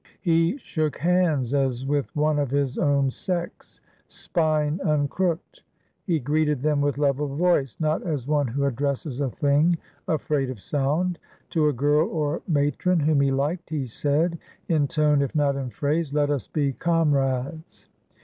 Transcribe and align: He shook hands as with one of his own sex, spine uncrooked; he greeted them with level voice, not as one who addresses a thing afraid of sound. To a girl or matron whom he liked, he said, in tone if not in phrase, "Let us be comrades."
He 0.21 0.57
shook 0.57 0.97
hands 0.97 1.53
as 1.53 1.85
with 1.85 2.07
one 2.15 2.39
of 2.39 2.49
his 2.49 2.79
own 2.79 3.11
sex, 3.11 3.79
spine 4.07 4.79
uncrooked; 4.83 5.61
he 6.05 6.17
greeted 6.19 6.63
them 6.63 6.81
with 6.81 6.97
level 6.97 7.27
voice, 7.35 7.77
not 7.79 8.01
as 8.01 8.25
one 8.25 8.47
who 8.47 8.65
addresses 8.65 9.21
a 9.21 9.29
thing 9.29 9.77
afraid 10.07 10.49
of 10.49 10.59
sound. 10.59 11.19
To 11.51 11.67
a 11.69 11.73
girl 11.73 12.09
or 12.09 12.41
matron 12.47 12.99
whom 12.99 13.21
he 13.21 13.29
liked, 13.29 13.69
he 13.69 13.85
said, 13.85 14.39
in 14.67 14.87
tone 14.87 15.21
if 15.21 15.35
not 15.35 15.55
in 15.55 15.69
phrase, 15.69 16.11
"Let 16.11 16.31
us 16.31 16.47
be 16.47 16.73
comrades." 16.73 17.87